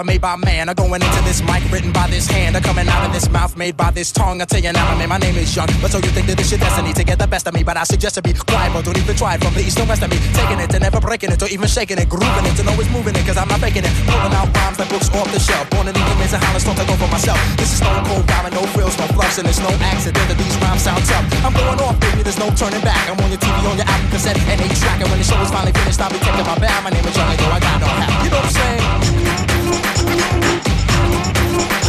Made 0.00 0.22
by 0.22 0.34
man 0.36 0.68
are 0.70 0.74
going 0.74 1.02
into 1.02 1.22
this 1.28 1.42
mic 1.44 1.60
written 1.70 1.92
by 1.92 2.08
this 2.08 2.26
hand 2.26 2.56
I'm 2.56 2.62
coming 2.62 2.88
out 2.88 3.04
of 3.04 3.12
this 3.12 3.28
mouth 3.28 3.54
made 3.54 3.76
by 3.76 3.90
this 3.90 4.10
tongue. 4.10 4.40
I 4.40 4.46
tell 4.46 4.58
you 4.58 4.72
now, 4.72 4.96
man, 4.96 5.10
my 5.10 5.18
name 5.18 5.36
is 5.36 5.54
Young. 5.54 5.68
But 5.82 5.92
so 5.92 5.98
you 5.98 6.08
think 6.08 6.26
that 6.26 6.40
this 6.40 6.50
your 6.50 6.58
destiny 6.58 6.94
to 6.94 7.04
get 7.04 7.18
the 7.18 7.28
best 7.28 7.46
of 7.46 7.52
me? 7.52 7.62
But 7.62 7.76
I 7.76 7.84
suggest 7.84 8.16
to 8.16 8.22
be 8.22 8.32
quiet, 8.32 8.72
but 8.72 8.88
don't 8.88 8.96
even 8.96 9.14
try 9.14 9.36
it 9.36 9.44
from 9.44 9.52
the 9.52 9.60
east 9.60 9.76
to 9.76 9.84
west 9.84 10.00
of 10.02 10.08
me. 10.08 10.16
Taking 10.32 10.56
it 10.56 10.72
and 10.72 10.82
never 10.82 11.00
breaking 11.04 11.30
it 11.30 11.42
or 11.44 11.52
even 11.52 11.68
shaking 11.68 11.98
it, 12.00 12.08
grooving 12.08 12.46
it 12.48 12.56
and 12.58 12.68
always 12.72 12.88
moving 12.88 13.12
it, 13.12 13.22
cause 13.28 13.36
I'm 13.36 13.46
not 13.52 13.60
faking 13.60 13.84
it. 13.84 13.92
Pulling 14.08 14.32
out 14.32 14.48
rhymes 14.56 14.80
like 14.80 14.88
books 14.88 15.12
off 15.12 15.28
the 15.36 15.38
shelf. 15.38 15.68
Born 15.68 15.84
in 15.84 15.92
the 15.92 16.00
humans 16.00 16.32
and 16.32 16.42
don't 16.42 16.76
take 16.80 16.88
over 16.88 17.08
myself. 17.12 17.38
This 17.60 17.70
is 17.76 17.78
stone 17.84 18.00
cold 18.08 18.24
rhyming, 18.24 18.56
no 18.56 18.64
frills, 18.72 18.96
no 18.96 19.04
fluffs, 19.12 19.36
and 19.36 19.46
it's 19.46 19.60
no 19.60 19.70
accident 19.84 20.26
that 20.26 20.38
these 20.40 20.56
rhymes 20.64 20.80
sound 20.80 21.04
tough. 21.04 21.28
I'm 21.44 21.52
going 21.52 21.76
off, 21.84 22.00
baby, 22.00 22.24
there's 22.24 22.40
no 22.40 22.48
turning 22.56 22.80
back. 22.80 23.04
I'm 23.04 23.20
on 23.20 23.28
your 23.28 23.42
TV, 23.42 23.52
on 23.68 23.76
your 23.76 23.86
album 23.86 24.08
cassette, 24.08 24.40
and 24.48 24.58
eight 24.64 24.74
track. 24.80 24.98
And 25.04 25.12
when 25.12 25.20
the 25.20 25.28
show 25.28 25.36
is 25.44 25.52
finally 25.52 25.76
finished, 25.76 26.00
I'll 26.00 26.08
be 26.08 26.18
taking 26.24 26.48
my 26.48 26.56
bow. 26.56 26.88
My 26.88 26.88
name 26.88 27.04
is 27.04 27.12
Young, 27.12 27.28
and 27.28 27.36
yo, 27.36 27.52
I 27.52 27.60
got 27.60 27.76
no 27.84 27.88
hat. 28.00 28.10
You 28.24 28.30
know 28.32 28.40
what 28.40 28.48
I'm 28.48 28.56
saying? 28.56 28.99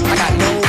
I 0.03 0.15
got 0.15 0.37
no 0.37 0.60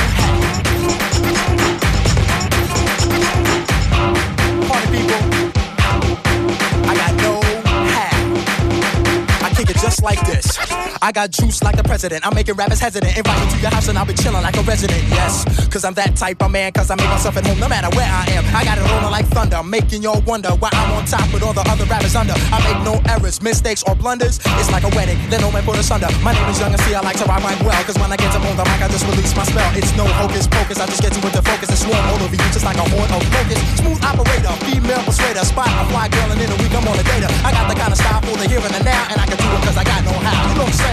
I 11.03 11.11
got 11.11 11.31
juice 11.31 11.61
like 11.61 11.75
the 11.75 11.83
president. 11.83 12.25
I'm 12.25 12.31
making 12.31 12.55
rappers 12.55 12.79
hesitant. 12.79 13.11
Invite 13.17 13.35
you 13.43 13.51
to 13.51 13.59
your 13.59 13.75
house 13.75 13.91
and 13.91 13.99
I'll 13.99 14.07
be 14.07 14.15
chilling 14.15 14.39
like 14.39 14.55
a 14.55 14.63
resident. 14.63 15.03
Yes, 15.11 15.43
cause 15.67 15.83
I'm 15.83 15.91
that 15.99 16.15
type 16.15 16.39
of 16.39 16.47
man. 16.47 16.71
Cause 16.71 16.87
I 16.87 16.95
make 16.95 17.11
myself 17.11 17.35
at 17.35 17.43
home 17.43 17.59
no 17.59 17.67
matter 17.67 17.91
where 17.91 18.07
I 18.07 18.23
am. 18.31 18.47
I 18.55 18.63
got 18.63 18.79
it 18.79 18.87
rolling 18.87 19.11
like 19.11 19.27
thunder. 19.27 19.59
Making 19.67 19.99
y'all 19.99 20.23
wonder 20.23 20.55
why 20.63 20.71
I'm 20.71 20.95
on 20.95 21.03
top 21.03 21.27
with 21.35 21.43
all 21.43 21.51
the 21.51 21.59
other 21.67 21.83
rappers 21.91 22.15
under. 22.15 22.31
I 22.55 22.63
make 22.63 22.79
no 22.87 23.03
errors, 23.11 23.43
mistakes, 23.43 23.83
or 23.83 23.99
blunders. 23.99 24.39
It's 24.55 24.71
like 24.71 24.87
a 24.87 24.91
wedding. 24.95 25.19
Let 25.27 25.43
no 25.43 25.51
man 25.51 25.67
put 25.67 25.75
us 25.75 25.91
under. 25.91 26.07
My 26.23 26.31
name 26.31 26.47
is 26.47 26.55
Young 26.63 26.71
and 26.71 26.79
see 26.87 26.95
I 26.95 27.03
like 27.03 27.19
to 27.19 27.27
ride 27.27 27.43
rhyme 27.43 27.59
well. 27.67 27.83
Cause 27.83 27.99
when 27.99 28.07
I 28.07 28.15
get 28.15 28.31
to 28.31 28.39
on 28.39 28.55
the 28.55 28.63
mic, 28.63 28.79
I 28.79 28.87
just 28.87 29.03
release 29.03 29.35
my 29.35 29.43
spell. 29.43 29.67
It's 29.75 29.91
no 29.99 30.07
hocus 30.07 30.47
pocus. 30.47 30.79
I 30.79 30.87
just 30.87 31.03
get 31.03 31.11
you 31.11 31.19
with 31.19 31.35
the 31.35 31.43
focus 31.43 31.67
and 31.67 31.83
swarm 31.83 31.99
all 31.99 32.23
over 32.23 32.31
you 32.31 32.47
just 32.55 32.63
like 32.63 32.79
a 32.79 32.87
horn 32.87 33.11
of 33.11 33.19
focus. 33.27 33.59
Smooth 33.75 33.99
operator, 34.07 34.55
female 34.63 35.03
persuader. 35.03 35.43
Spot 35.43 35.67
a 35.67 35.83
fly 35.91 36.07
girl 36.07 36.31
and 36.31 36.39
in 36.39 36.47
a 36.47 36.55
week 36.63 36.71
I'm 36.71 36.87
on 36.87 36.95
a 36.95 37.03
data. 37.03 37.27
I 37.43 37.51
got 37.51 37.67
the 37.67 37.75
kind 37.75 37.91
of 37.91 37.99
style 37.99 38.23
for 38.23 38.39
the 38.39 38.47
here 38.47 38.63
and 38.63 38.71
the 38.71 38.87
now. 38.87 39.03
And 39.11 39.19
I 39.19 39.27
can 39.27 39.35
do 39.35 39.51
it 39.51 39.67
cause 39.67 39.75
I 39.75 39.83
got 39.83 39.99
no 40.07 40.15
how. 40.15 40.31
You 40.47 40.55
know 40.55 40.63
what 40.63 40.71
I'm 40.71 40.79
saying? 40.79 40.92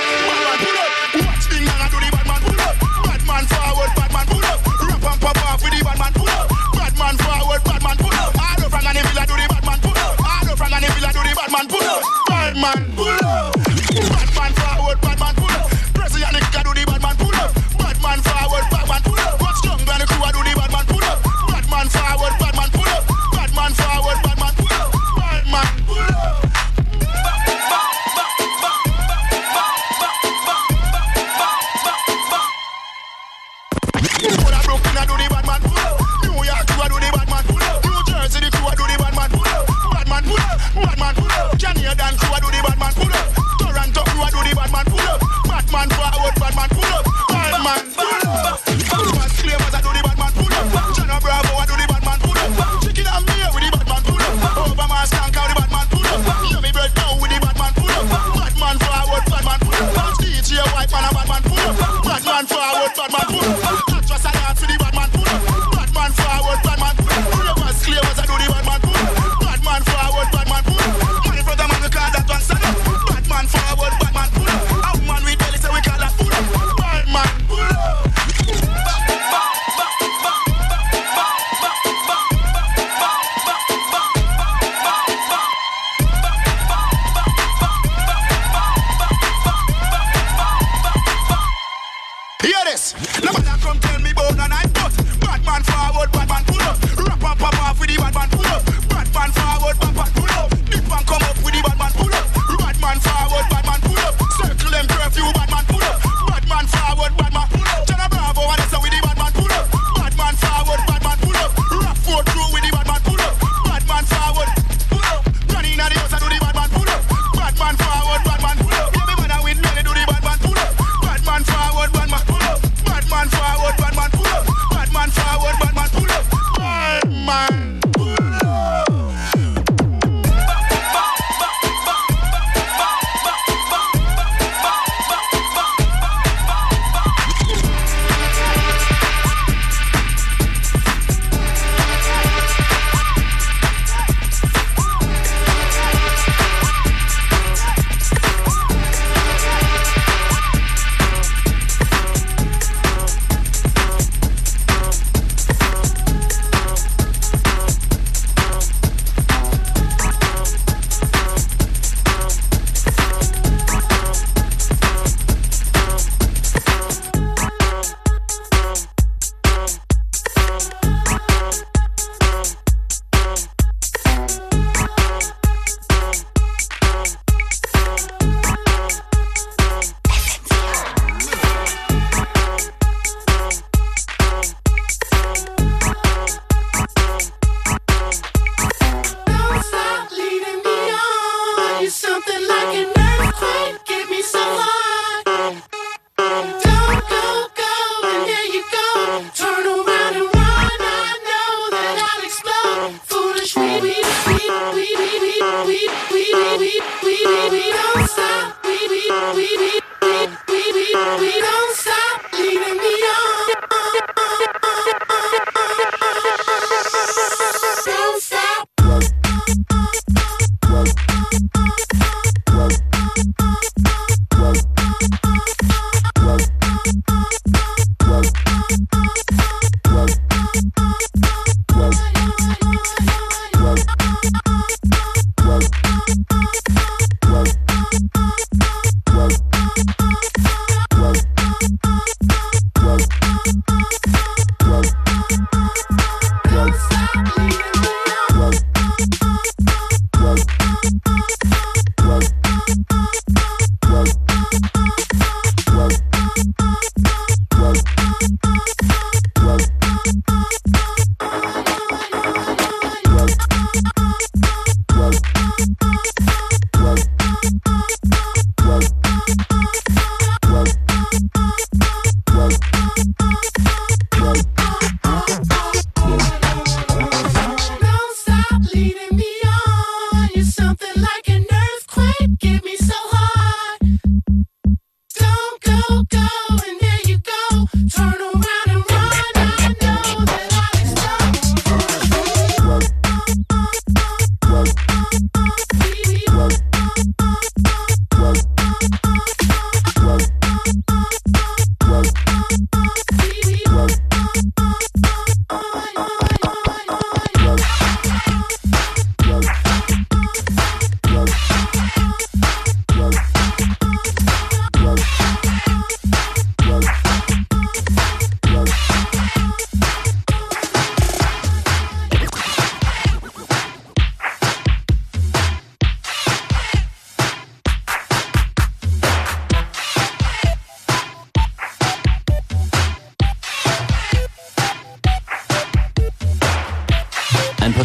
man 11.61 11.67
pull 11.69 11.87
up. 11.87 12.03
Bad 12.27 12.55
man 12.57 12.91
pull 12.95 13.07
up. 13.07 13.53
Bad 13.53 14.35
man 14.35 14.53
forward, 14.53 15.01
bad 15.01 15.19
man 15.19 15.40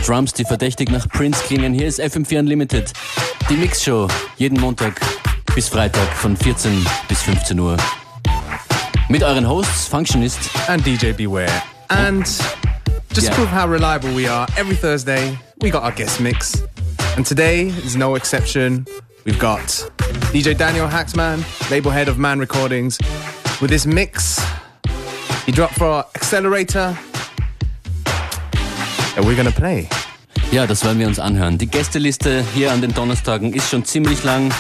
Drums, 0.07 0.33
die 0.33 0.45
verdächtig 0.45 0.89
nach 0.93 1.09
Prince 1.09 1.43
klingen. 1.45 1.75
Hier 1.75 1.89
ist 1.89 2.01
FM4 2.01 2.39
Unlimited, 2.39 2.93
die 3.51 3.57
Mixshow, 3.57 4.07
jeden 4.37 4.61
Montag 4.61 5.01
bis 5.57 5.69
Freitag 5.69 6.09
von 6.15 6.37
14 6.37 6.87
bis 7.09 7.23
15 7.23 7.59
Uhr. 7.59 7.77
Mit 9.09 9.25
euren 9.25 9.49
Hosts, 9.49 9.89
Functionist 9.89 10.39
and 10.69 10.87
DJ 10.87 11.11
Beware. 11.11 11.51
And 11.89 12.25
just 12.25 13.23
yeah. 13.23 13.31
to 13.31 13.35
prove 13.35 13.49
how 13.49 13.67
reliable 13.67 14.15
we 14.15 14.29
are, 14.29 14.47
every 14.57 14.77
Thursday 14.77 15.37
we 15.61 15.71
got 15.71 15.83
our 15.83 15.91
guest 15.91 16.21
mix. 16.21 16.63
And 17.17 17.27
today 17.27 17.73
is 17.85 17.97
no 17.97 18.15
exception. 18.15 18.87
We've 19.25 19.41
got 19.41 19.91
DJ 20.33 20.57
Daniel 20.57 20.87
Haxman, 20.87 21.43
label 21.69 21.91
head 21.91 22.07
of 22.09 22.17
Man 22.17 22.39
Recordings, 22.39 22.97
with 23.61 23.71
this 23.71 23.87
mix. 23.87 24.41
He 25.47 25.51
dropped 25.51 25.75
for 25.75 26.05
Accelerator 26.15 26.97
that 29.17 29.25
we're 29.25 29.35
gonna 29.35 29.51
play. 29.51 29.89
Ja, 30.53 30.67
das 30.67 30.85
wollen 30.85 30.99
wir 30.99 31.07
uns 31.07 31.19
anhören. 31.19 31.59
Die 31.59 31.67
Gästeliste 31.67 32.45
hier 32.55 32.73
an 32.73 32.81
den 32.81 32.95
Donnerstagen 32.95 33.53
ist 33.53 33.69
schon 33.69 33.85
ziemlich 33.85 34.25
lang. 34.25 34.53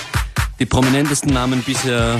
Die 0.58 0.66
prominentesten 0.66 1.32
Namen 1.32 1.62
bisher 1.62 2.18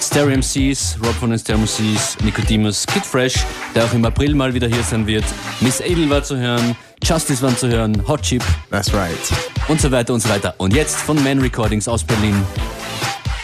Stereo 0.00 0.36
MCs, 0.36 0.98
Rob 1.04 1.14
von 1.14 1.30
den 1.30 1.38
Stereo 1.38 1.62
MCs, 1.62 2.16
Nicodemus, 2.22 2.86
Kid 2.86 3.04
Fresh, 3.04 3.44
der 3.74 3.84
auch 3.84 3.92
im 3.92 4.04
April 4.04 4.34
mal 4.34 4.54
wieder 4.54 4.68
hier 4.68 4.82
sein 4.82 5.06
wird. 5.06 5.24
Miss 5.60 5.80
Edel 5.80 6.08
war 6.08 6.22
zu 6.22 6.36
hören, 6.38 6.76
Justice 7.02 7.42
war 7.42 7.56
zu 7.56 7.68
hören, 7.68 8.06
Hot 8.06 8.22
Chip. 8.22 8.42
That's 8.70 8.92
right. 8.94 9.18
Und 9.66 9.80
so 9.80 9.90
weiter 9.90 10.14
und 10.14 10.20
so 10.20 10.28
weiter. 10.28 10.54
Und 10.58 10.74
jetzt 10.74 10.96
von 10.96 11.22
Man 11.22 11.40
Recordings 11.40 11.88
aus 11.88 12.04
Berlin, 12.04 12.40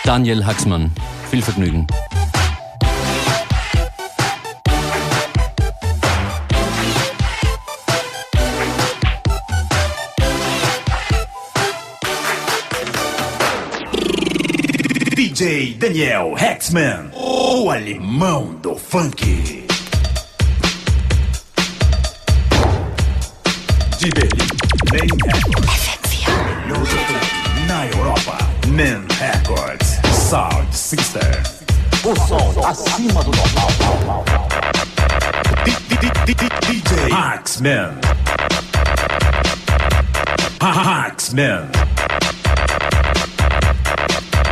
Daniel 0.04 0.44
Haxmann. 0.46 0.90
Viel 1.30 1.42
Vergnügen. 1.42 1.86
DJ 15.34 15.74
Daniel 15.74 16.36
Hexman, 16.38 17.10
o 17.12 17.68
alemão 17.68 18.54
do 18.62 18.76
funk. 18.76 19.66
De 23.98 24.10
Berlim, 24.10 24.46
Nem 24.92 25.08
Records. 25.26 26.22
Na 27.66 27.84
Europa, 27.86 28.38
Men 28.68 29.04
Records. 29.18 29.98
Sound 30.12 30.72
Sister. 30.72 31.42
O 32.04 32.14
som 32.14 32.64
acima 32.64 33.24
do 33.24 33.32
normal. 33.32 34.24
DJ 36.24 37.10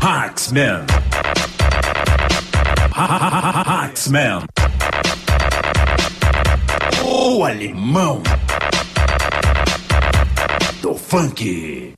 Haxman. 0.03 0.83
Haxman. 2.91 4.43
O 7.05 7.45
alemão 7.45 8.21
do 10.83 10.97
funk. 10.97 11.95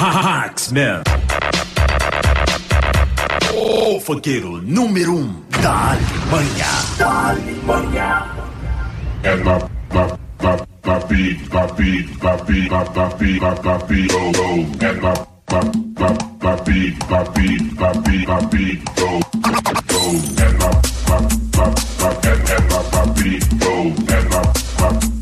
Hacksman. 0.00 1.04
O 3.54 4.00
funkeiro 4.00 4.60
número 4.62 5.14
um 5.14 5.44
da 5.62 5.92
Alemanha. 5.92 6.66
Da 6.98 7.28
Alemanha. 7.28 8.26
É 9.22 9.36
na, 9.36 9.58
na, 9.94 10.08
na, 10.42 10.56
na, 10.56 10.56
na, 10.82 10.96
na, 10.96 10.98
na, 10.98 11.70
na, 12.26 12.34
na, 12.66 13.14
na, 13.62 13.78
oh, 14.12 14.32
oh. 14.34 14.84
É 14.84 14.92
na 14.92 15.35
Go 19.86 20.12
and 20.12 20.58
my, 20.58 20.70
my, 21.08 21.20
my, 21.56 22.10
and, 22.24 22.50
and 22.50 22.70
my, 22.70 22.82
my 22.92 23.12
beat 23.14 23.44
go, 23.58 23.72
and 23.72 24.30
my, 24.30 24.42
my, 24.80 25.15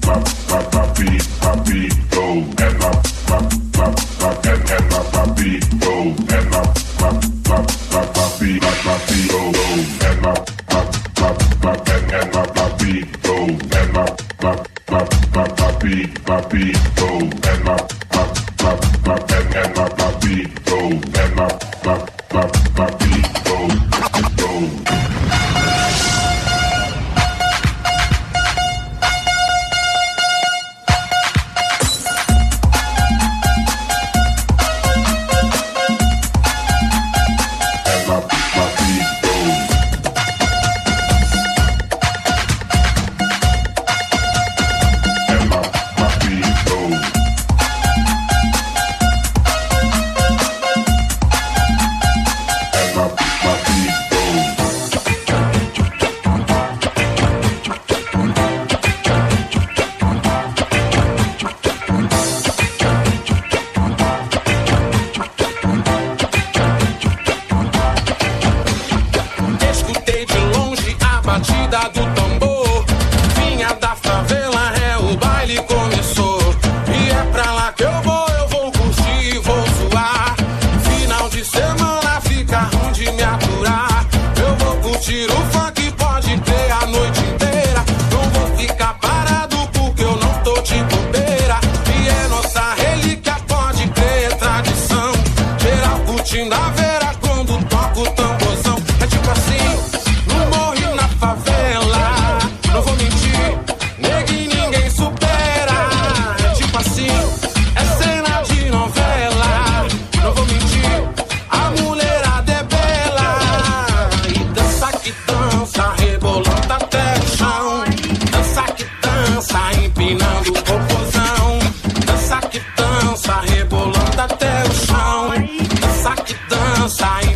Sign. 126.88 127.33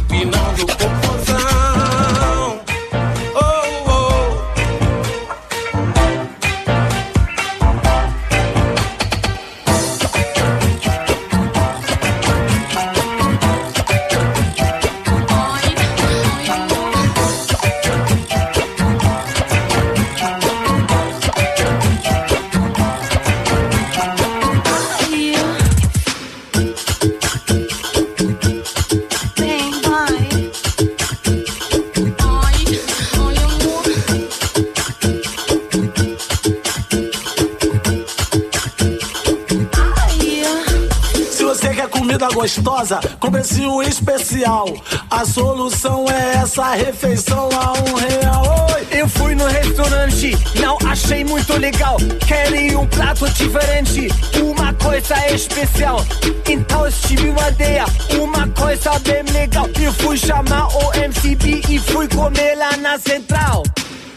Gostosa, 42.49 42.99
com 43.21 43.31
precinho 43.31 43.83
especial. 43.83 44.67
A 45.11 45.23
solução 45.27 46.07
é 46.09 46.39
essa 46.39 46.75
refeição 46.75 47.49
a 47.53 47.73
um 47.73 47.95
real. 47.95 48.69
Oi! 48.73 48.87
Eu 48.91 49.07
fui 49.07 49.35
no 49.35 49.47
restaurante, 49.47 50.33
não 50.59 50.79
achei 50.89 51.25
muito 51.25 51.53
legal. 51.59 51.99
Querem 52.27 52.75
um 52.75 52.87
prato 52.87 53.29
diferente, 53.31 54.09
uma 54.43 54.73
coisa 54.73 55.15
especial. 55.31 56.03
Então 56.49 56.87
eu 56.87 56.93
tive 56.93 57.29
uma 57.29 57.49
ideia, 57.49 57.85
uma 58.19 58.49
coisa 58.49 58.99
bem 59.01 59.23
legal. 59.31 59.69
Eu 59.79 59.93
fui 59.93 60.17
chamar 60.17 60.69
o 60.69 60.91
MCB 60.97 61.63
e 61.69 61.79
fui 61.79 62.09
comer 62.09 62.55
lá 62.55 62.77
na 62.79 62.99
central. 62.99 63.63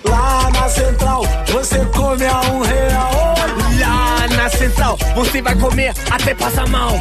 Lá 0.06 0.50
na 0.52 0.70
central, 0.70 1.24
você 1.52 1.80
come 1.88 2.26
a 2.26 2.40
um 2.50 2.62
real. 2.62 3.36
Lá 3.80 4.28
na 4.38 4.50
central, 4.50 4.98
você 5.16 5.42
vai 5.42 5.56
comer 5.56 5.94
até 6.10 6.34
passar 6.34 6.68
mal. 6.70 6.98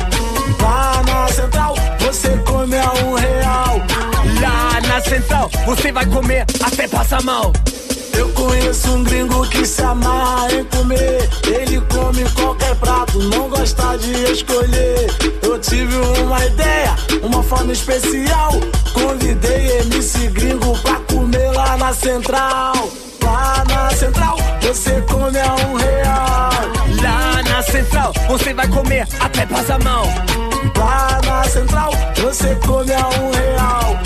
Lá 0.60 1.02
na 1.06 1.28
central, 1.28 1.74
você 2.00 2.36
come 2.46 2.76
a 2.76 2.92
um 3.04 3.14
real. 3.14 3.80
Lá 4.40 4.80
na 4.86 5.00
central, 5.00 5.50
você 5.66 5.92
vai 5.92 6.06
comer 6.06 6.44
até 6.62 6.86
passar 6.88 7.22
mal. 7.22 7.52
Eu 8.12 8.28
conheço 8.32 8.90
um 8.90 9.02
gringo 9.02 9.46
que 9.48 9.64
se 9.64 9.82
amarra 9.82 10.52
em 10.52 10.64
comer. 10.64 11.28
Ele 11.46 11.80
come 11.82 12.24
qualquer 12.30 12.74
prato, 12.76 13.18
não 13.18 13.48
gosta 13.48 13.96
de 13.96 14.12
escolher. 14.32 15.06
Eu 15.42 15.58
tive 15.58 15.96
uma 15.96 16.44
ideia, 16.44 16.94
uma 17.22 17.42
forma 17.42 17.72
especial. 17.72 18.52
Convidei 18.92 19.78
MC 19.80 20.28
gringo 20.28 20.76
pra 20.80 20.96
comer 21.12 21.50
lá 21.52 21.76
na 21.78 21.94
central. 21.94 22.90
Lá 23.22 23.64
na 23.68 23.90
central, 23.90 24.36
você 24.60 25.00
come 25.02 25.38
a 25.38 25.54
um 25.54 25.74
real. 25.76 26.50
Lá 27.02 27.42
na 27.42 27.62
central, 27.62 28.12
você 28.28 28.52
vai 28.52 28.68
comer 28.68 29.06
até 29.20 29.46
passar 29.46 29.82
mal. 29.82 30.04
Central, 31.50 31.90
você 32.16 32.54
come 32.64 32.92
a 32.92 33.08
um 33.08 33.30
real. 33.32 33.98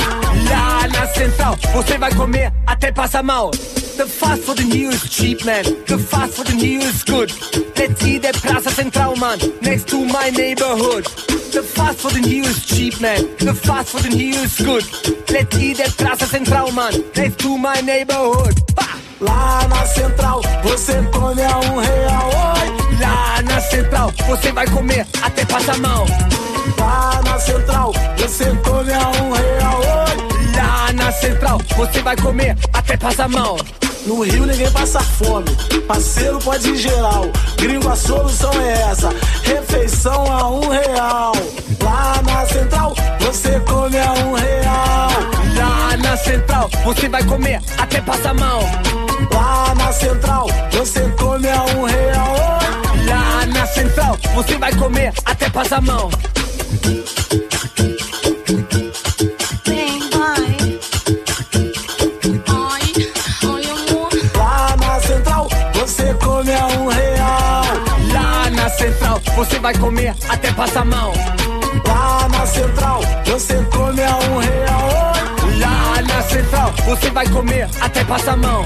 Lá 0.49 0.89
na 0.89 1.07
central, 1.09 1.59
você 1.75 1.99
vai 1.99 2.15
comer 2.15 2.51
até 2.67 2.91
passar 2.91 3.23
mal. 3.23 3.51
The 3.51 4.07
fast 4.07 4.45
food 4.45 4.63
in 4.63 4.71
here 4.71 4.95
is 4.95 5.03
cheap, 5.03 5.45
man. 5.45 5.63
The 5.87 5.99
fast 5.99 6.37
food 6.37 6.51
in 6.51 6.59
here 6.59 6.83
is 6.83 7.05
good. 7.05 7.31
Let's 7.77 8.03
eat 8.03 8.25
at 8.25 8.41
Plaza 8.41 8.71
Central, 8.71 9.17
man, 9.17 9.39
next 9.61 9.89
to 9.89 10.07
my 10.07 10.31
neighborhood. 10.31 11.05
The 11.53 11.63
fast 11.63 11.99
food 12.01 12.17
in 12.17 12.25
here 12.25 12.45
is 12.49 12.65
cheap, 12.65 12.99
man. 13.03 13.21
The 13.39 13.53
fast 13.53 13.91
food 13.91 14.07
in 14.07 14.19
here 14.19 14.43
is 14.43 14.59
good. 14.61 14.85
Let's 15.31 15.59
eat 15.59 15.81
at 15.81 15.91
Plaza 15.99 16.27
Central, 16.27 16.73
man, 16.73 16.95
next 17.15 17.41
to 17.41 17.59
my 17.59 17.79
neighborhood. 17.83 18.55
Lá 19.21 19.69
na 19.69 19.85
central, 19.87 20.41
você 20.63 20.95
come 21.13 21.43
a 21.43 21.59
um 21.59 21.77
real. 21.77 22.31
Oi! 22.57 22.99
Lá 23.01 23.43
na 23.43 23.61
central, 23.61 24.13
você 24.27 24.51
vai 24.51 24.67
comer 24.69 25.07
até 25.23 25.45
passar 25.45 25.79
mal. 25.79 26.07
Lá 26.79 27.21
na 27.25 27.39
central, 27.39 27.93
você 28.17 28.45
come 28.65 28.93
a 28.93 29.09
um 29.23 29.33
real. 29.33 29.81
Oi! 29.81 30.57
Lá 30.57 30.93
na 30.93 31.13
central, 31.13 31.61
você 31.77 32.03
vai 32.03 32.17
comer 32.17 32.57
até 32.73 32.97
passar 32.97 33.29
mal. 33.29 33.57
No 34.07 34.23
Rio 34.23 34.45
ninguém 34.45 34.71
passa 34.71 35.01
fome, 35.01 35.51
parceiro 35.89 36.39
pode 36.39 36.69
ir 36.69 36.77
geral. 36.77 37.25
Gringo, 37.57 37.89
a 37.89 37.97
solução 37.97 38.53
é 38.61 38.91
essa: 38.91 39.09
refeição 39.43 40.31
a 40.31 40.51
um 40.51 40.69
real. 40.69 41.33
Lá 41.83 42.21
na 42.23 42.47
central, 42.47 42.95
você 43.21 43.59
come 43.61 43.99
a 43.99 44.13
um 44.13 44.35
real. 44.35 45.09
Lá 45.57 45.97
na 45.97 46.17
central, 46.19 46.71
você 46.85 47.09
vai 47.09 47.25
comer 47.25 47.61
até 47.79 48.01
passar 48.03 48.35
mal. 48.35 48.61
Lá 49.33 49.75
na 49.75 49.93
central, 49.93 50.49
você 50.71 51.01
come 51.19 51.49
a 51.49 51.63
um 51.63 51.85
real. 51.85 52.35
Lá 53.07 53.47
na 53.47 53.67
central, 53.67 54.19
você 54.35 54.59
vai 54.59 54.75
comer 54.75 55.13
até 55.25 55.49
passar 55.49 55.81
mal. 55.81 56.11
Você 69.37 69.59
vai 69.59 69.75
comer 69.75 70.15
até 70.29 70.53
passar 70.53 70.85
mal. 70.85 71.13
Lá 71.87 72.29
na 72.29 72.47
central, 72.47 73.01
você 73.27 73.63
come 73.65 74.03
a 74.03 74.17
um 74.17 74.39
real. 74.39 75.13
Lá 75.59 76.03
na 76.03 76.23
central, 76.23 76.73
você 76.87 77.11
vai 77.11 77.29
comer 77.29 77.69
até 77.81 78.05
passar 78.05 78.37
mal. 78.37 78.65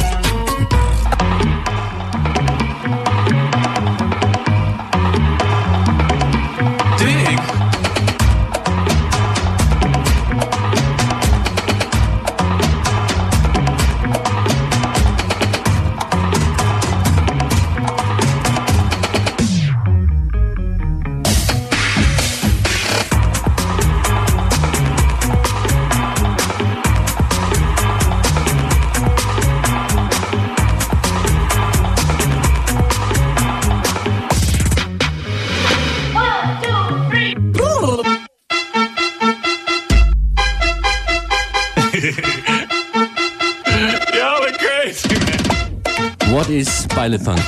Beilefunk? 47.19 47.41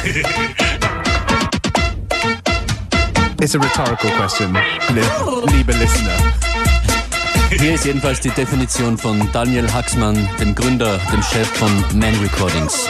It's 3.40 3.54
a 3.54 3.58
rhetorical 3.58 4.10
question, 4.16 4.52
li- 4.94 5.52
lieber 5.56 5.72
listener. 5.74 6.16
Hier 7.50 7.74
ist 7.74 7.84
jedenfalls 7.84 8.20
die 8.20 8.30
Definition 8.30 8.96
von 8.98 9.28
Daniel 9.32 9.70
Haxmann, 9.72 10.28
dem 10.40 10.54
Gründer, 10.54 10.98
dem 11.12 11.22
Chef 11.22 11.48
von 11.48 11.70
Man 11.98 12.14
Recordings. 12.22 12.88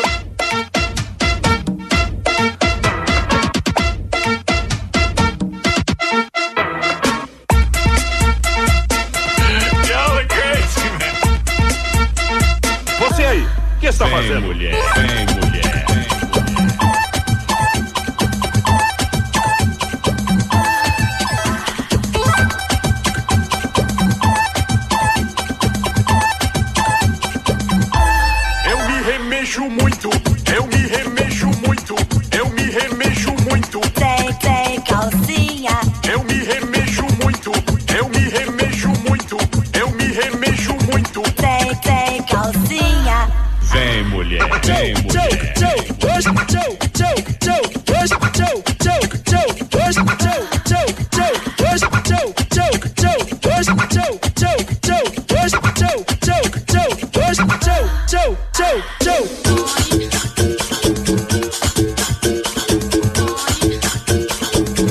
Mulher. 44.21 44.43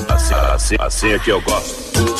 Assim, 0.09 0.35
assim, 0.53 0.75
assim 0.79 1.07
é 1.09 1.19
que 1.19 1.31
eu 1.31 1.41
gosto. 1.41 2.18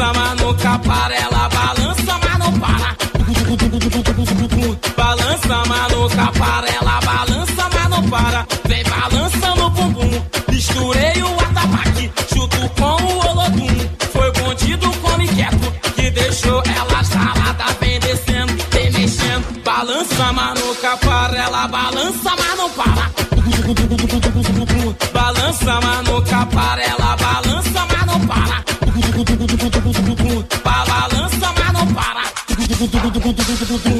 Balança, 0.00 0.18
mas 0.18 0.40
nunca 0.40 0.78
para. 0.78 1.14
Ela 1.14 1.48
balança, 1.50 2.20
mas 2.24 2.38
não 2.38 2.58
para. 2.58 2.96
Balança, 4.96 5.62
mas 5.68 5.92
nunca 5.92 6.32
para. 6.38 6.68
Ela 6.72 7.00
balança, 7.02 7.68
mas 7.74 7.88
não 7.90 8.02
para. 8.08 8.46
Vem 8.66 8.82
balançando 8.84 9.66
o 9.66 9.70
bumbum. 9.70 10.22
Misturei 10.48 11.22
o 11.22 11.40
atabaque, 11.40 12.10
chuto 12.32 12.70
com 12.78 13.02
o 13.02 13.28
olodum. 13.28 13.76
Foi 14.10 14.32
bandido 14.32 14.90
come 15.02 15.28
quieto, 15.28 15.72
que 15.94 16.10
deixou 16.10 16.62
ela 16.64 17.04
salada. 17.04 17.64
Vem 17.78 18.00
descendo, 18.00 18.54
vem 18.70 18.90
mexendo. 18.92 19.62
Balança, 19.62 20.32
mas 20.32 20.60
nunca 20.60 20.96
para. 20.96 21.36
Ela 21.36 21.68
balança, 21.68 22.30
mas 22.38 22.56
não 22.56 22.70
para. 22.70 23.10
Balança, 25.12 25.80
mas 25.82 26.08
nunca 26.08 26.46
para. 26.46 26.69
Foi 33.70 33.99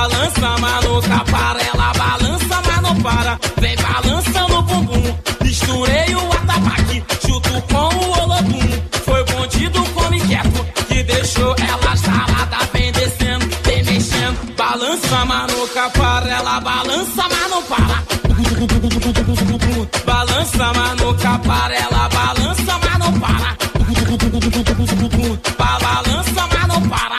Balança, 0.00 0.56
mas 0.60 0.84
nunca 0.86 1.24
para. 1.30 1.62
Ela 1.62 1.92
balança, 1.92 2.62
mas 2.66 2.80
não 2.80 2.96
para. 3.02 3.38
Vem 3.60 3.76
balançando 3.76 4.56
o 4.58 4.62
bumbum. 4.62 5.18
Misturei 5.42 6.14
o 6.14 6.32
atabaque, 6.32 7.04
chuto 7.26 7.62
com 7.70 7.94
o 7.96 8.22
olodum. 8.22 8.82
Foi 9.04 9.22
bandido 9.24 9.84
come 9.92 10.18
quieto, 10.20 10.64
que 10.88 11.02
deixou 11.02 11.54
ela 11.58 11.96
salada. 11.96 12.56
Vem 12.72 12.90
descendo, 12.92 13.46
vem 13.62 13.84
mexendo. 13.84 14.56
Balança, 14.56 15.24
mas 15.26 15.52
nunca 15.52 15.90
para. 15.90 16.30
Ela 16.30 16.60
balança, 16.60 17.22
mas 17.30 17.50
não 17.50 17.62
para. 17.64 18.02
Balança, 20.06 20.72
mas 20.76 21.00
nunca 21.02 21.38
para. 21.40 21.74
Ela 21.76 22.08
balança, 22.08 22.78
mas 22.82 22.98
não 22.98 23.20
para. 23.20 23.56
Ba- 25.58 25.78
Balança, 25.78 26.48
mas 26.50 26.68
não 26.68 26.88
para. 26.88 27.18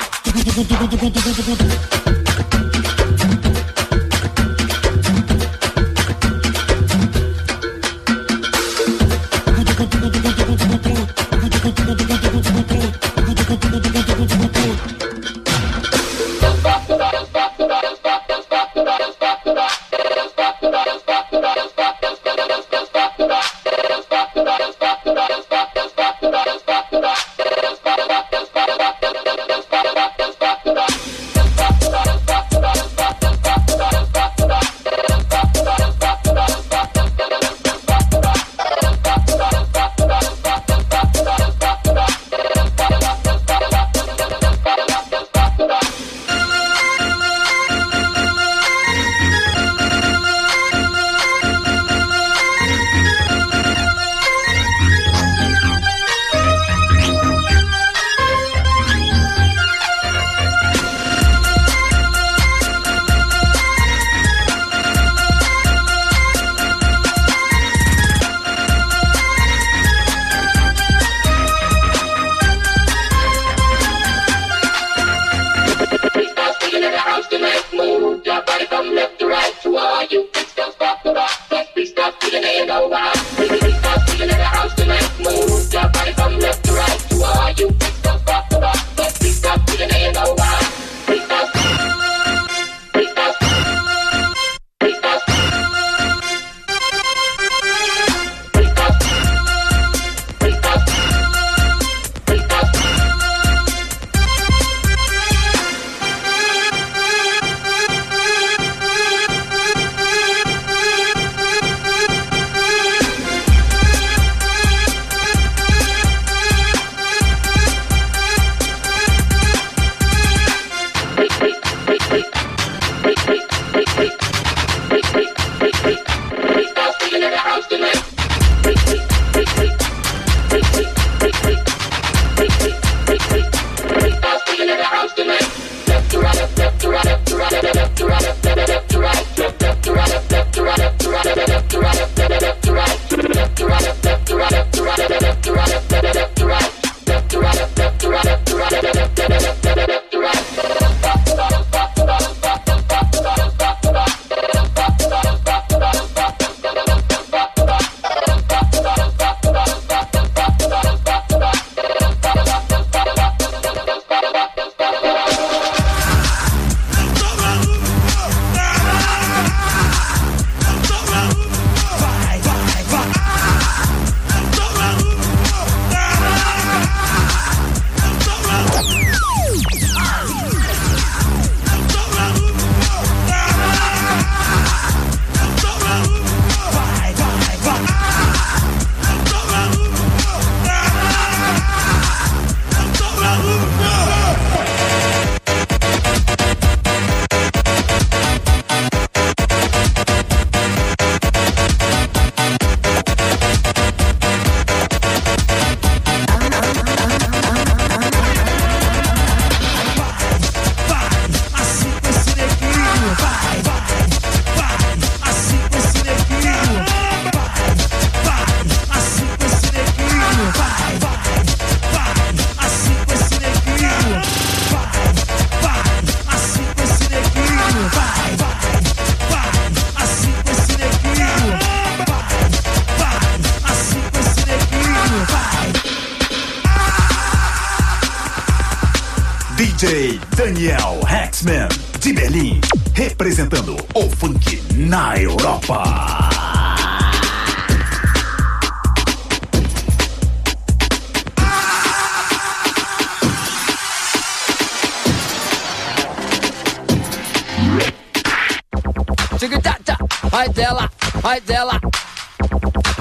Tic-tac-tac, 259.41 259.97
vai 260.29 260.47
dela, 260.49 260.87
vai 261.15 261.41
dela. 261.41 261.79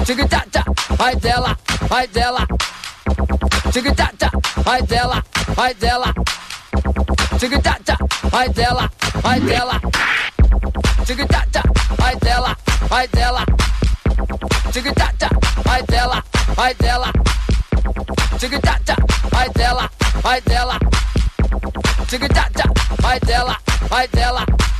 Tic-tac-tac, 0.03 0.65
vai 0.97 1.15
dela, 1.17 1.55
vai 1.87 2.07
dela. 2.07 2.47
Tic-tac-tac, 3.71 4.31
vai 4.65 4.81
dela, 4.81 5.23
vai 5.55 5.73
dela. 5.75 6.11
Tic-tac-tac, 7.37 7.99
vai 8.31 8.49
dela, 8.49 8.89
vai 9.21 9.39
dela. 9.39 9.79
Tic-tac-tac, 11.05 11.67
vai 11.99 12.15
dela, 12.15 12.57
vai 12.89 13.07
dela. 13.07 13.45
Tic-tac-tac, 14.73 15.29
vai 15.63 15.83
dela, 15.83 16.23
vai 16.55 16.73
dela. 16.73 17.11
Tic-tac-tac, 18.39 18.97
vai 19.29 19.49
dela, 19.51 19.91
vai 20.23 20.41
dela. 20.41 20.79
Tic-tac-tac, 22.09 22.71
vai 22.99 23.19
dela, 23.19 23.57
vai 23.91 24.07
dela. 24.07 24.70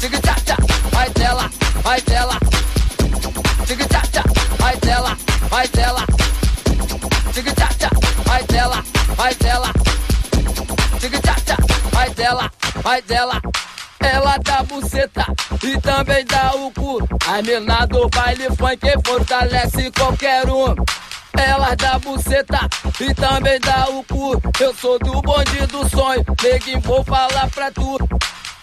Tic-tac-tac, 0.00 0.62
vai 0.92 1.10
dela, 1.10 1.50
vai 1.82 2.00
dela. 2.02 2.38
Tic-tac-tac, 3.66 4.28
vai 4.58 4.76
dela, 4.76 5.18
vai 5.50 5.68
dela. 5.68 6.06
Tic-tac-tac, 7.32 7.94
vai 8.24 8.44
dela, 8.44 8.84
vai 9.16 9.34
dela. 9.34 9.72
Tic-tac-tac, 11.00 11.62
vai 11.92 12.10
dela, 12.10 12.50
vai 12.82 13.02
dela. 13.02 13.42
Ela 14.00 14.38
dá 14.38 14.62
buceta 14.62 15.26
e 15.64 15.80
também 15.80 16.24
dá 16.24 16.52
o 16.54 16.70
cu. 16.70 16.98
A 17.26 17.42
mina 17.42 17.84
do 17.86 18.08
baile 18.08 18.48
funk 18.56 18.86
fortalece 19.04 19.90
qualquer 19.90 20.48
um. 20.48 20.76
Ela 21.36 21.74
dá 21.74 21.98
buceta 21.98 22.60
e 23.00 23.12
também 23.14 23.58
dá 23.60 23.88
o 23.90 24.04
cu. 24.04 24.40
Eu 24.60 24.74
sou 24.74 24.98
do 25.00 25.20
bonde 25.22 25.66
do 25.66 25.88
sonho, 25.88 26.24
neguinho, 26.42 26.80
vou 26.80 27.04
falar 27.04 27.50
pra 27.50 27.70
tu 27.72 27.98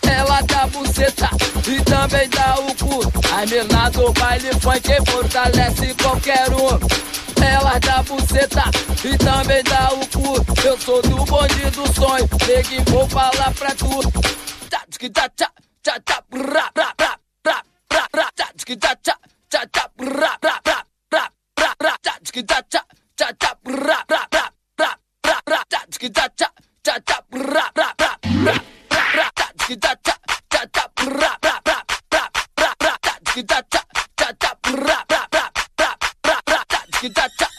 ela 0.09 0.41
dá 0.41 0.67
buceta 0.67 1.29
e 1.67 1.83
também 1.83 2.29
dá 2.29 2.55
o 2.59 2.75
cu. 2.75 3.01
A 3.33 3.45
mina 3.45 3.89
do 3.89 4.11
baile 4.13 4.51
funk 4.61 5.11
fortalece 5.11 5.93
qualquer 5.95 6.49
um 6.51 7.15
ela 7.45 7.79
dá 7.79 8.01
buceta 8.03 8.63
e 9.03 9.17
também 9.17 9.63
dá 9.63 9.89
o 9.93 10.07
cu. 10.07 10.65
Eu 10.65 10.79
sou 10.79 11.01
do 11.01 11.25
bonde 11.25 11.69
do 11.71 11.93
sonho, 11.93 12.27
e 12.71 12.91
vou 12.91 13.07
falar 13.09 13.53
pra 13.53 13.71
tu. 13.75 14.01
Tá, 14.69 14.81
tski, 14.89 15.09
tá, 15.09 15.29
tá, 15.29 15.51
tá, 15.83 15.99
tá, 16.03 16.21
pra, 16.29 16.71
pra, 16.71 16.93
pra, 16.95 17.19
pra, 17.43 17.63
pra, 17.87 18.09
pra, 18.09 18.31
tá, 18.35 18.49
tski, 18.55 18.75
tá, 18.75 18.95
tá, 18.95 19.17
tá, 19.49 19.67
tá, 19.71 19.89
pra, 19.95 20.37
pra, 20.39 20.61
pra, 20.61 20.85
pra, 21.09 21.31
pra, 21.55 21.75
pra, 21.77 21.97
tá, 22.01 22.19
tski, 22.21 22.43
tá, 22.43 22.61
tá, 22.61 22.83
tá, 23.13 23.33
tá, 23.33 23.39
pra, 23.61 24.05
da 29.73 29.95
da 37.39 37.54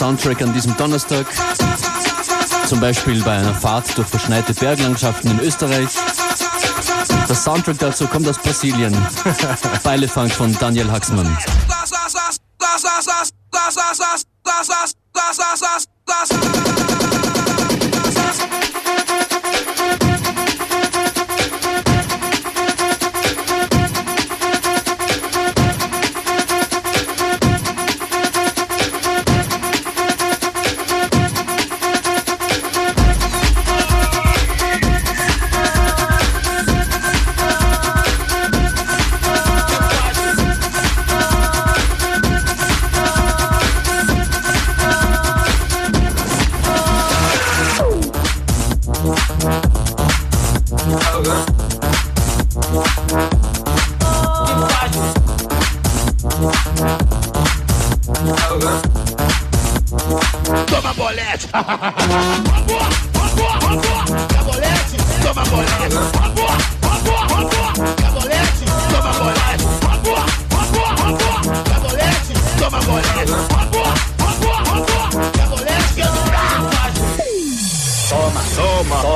Soundtrack 0.00 0.40
an 0.40 0.54
diesem 0.54 0.74
Donnerstag. 0.78 1.26
Zum 2.64 2.80
Beispiel 2.80 3.22
bei 3.22 3.32
einer 3.32 3.54
Fahrt 3.54 3.98
durch 3.98 4.08
verschneite 4.08 4.54
Berglandschaften 4.54 5.30
in 5.30 5.40
Österreich. 5.40 5.90
Der 7.28 7.36
Soundtrack 7.36 7.78
dazu 7.78 8.06
kommt 8.06 8.26
aus 8.26 8.38
Brasilien. 8.38 8.96
Beilefunk 9.82 10.32
von 10.32 10.56
Daniel 10.58 10.90
Haxmann. 10.90 11.36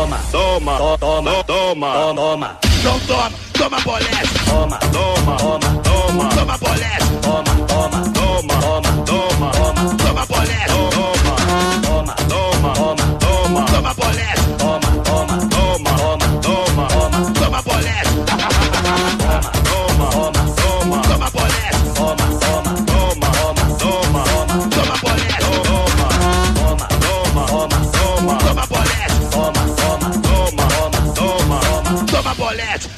toma, 0.04 0.18
toma, 0.30 0.78
toma, 0.98 0.98
toma, 0.98 1.44
toma, 1.44 2.14
toma. 2.14 2.58
Então 2.78 3.00
toma, 3.06 3.30
toma 3.54 3.80
bolete. 3.80 4.44
Toma, 4.44 4.78
toma, 4.92 5.36
toma, 5.38 5.82
toma, 5.82 6.28
toma 6.28 6.58
bolete. 6.58 7.20
Toma. 7.22 7.43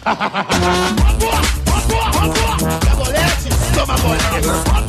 Toma 0.07 0.45
bolete, 2.95 3.51
toma 3.75 3.97
bolete. 3.97 4.86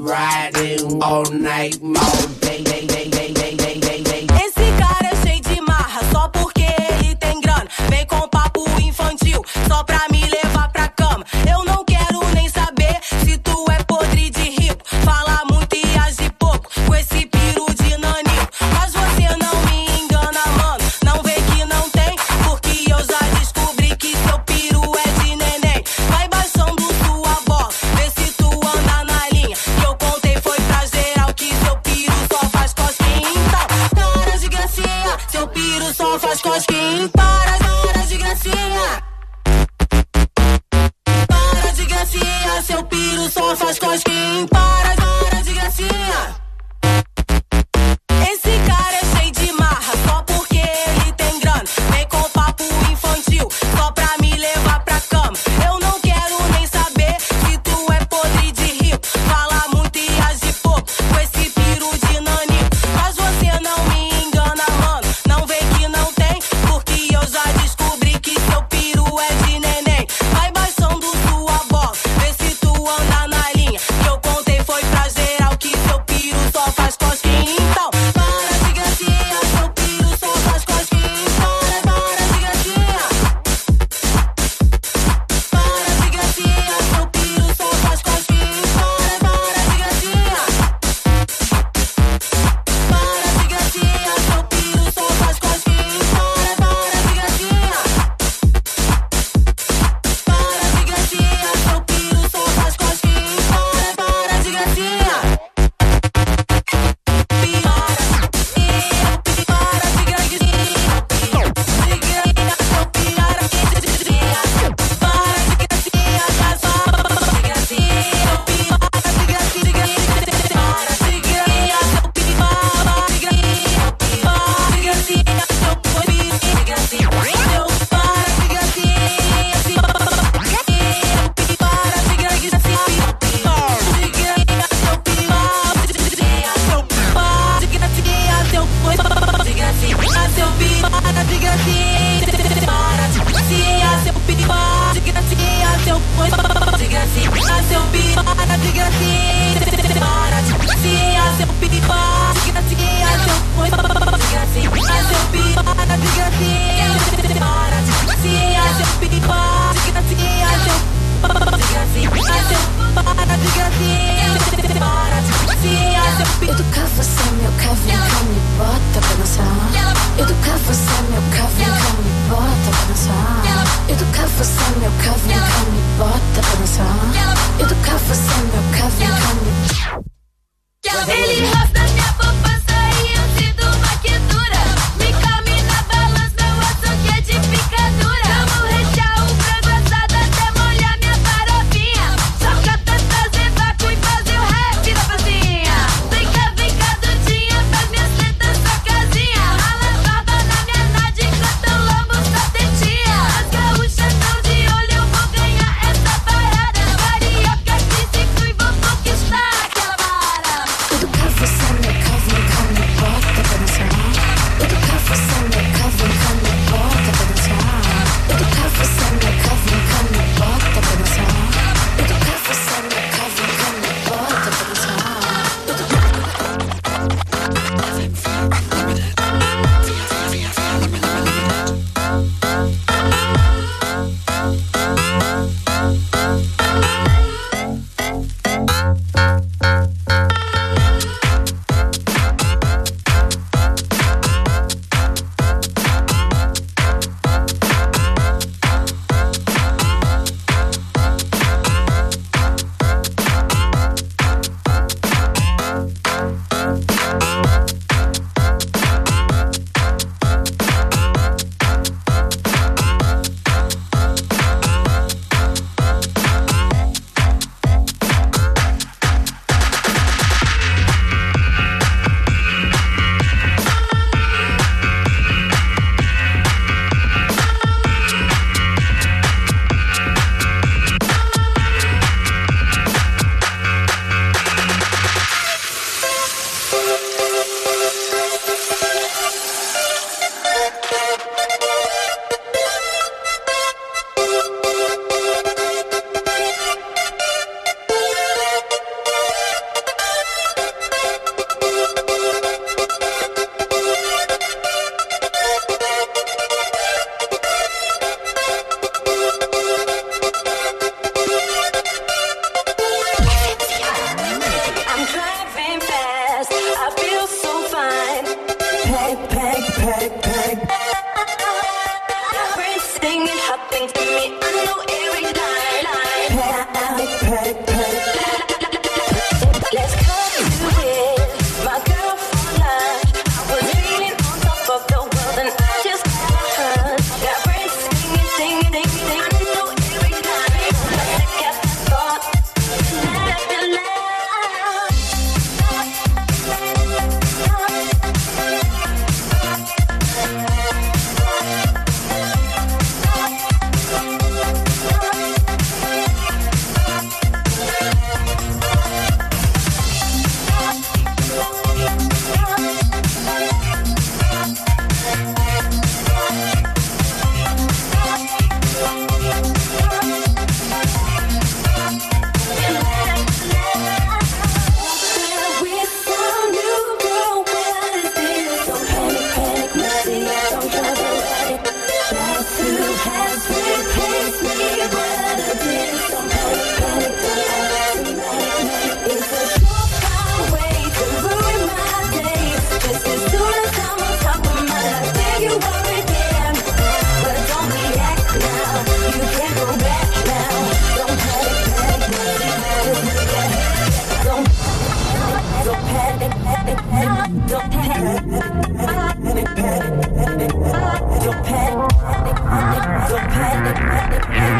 Riding 0.00 1.02
all 1.02 1.30
night, 1.32 1.78
all 1.82 2.37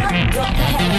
What 0.08 0.16
the 0.16 0.62
heck? 0.62 0.97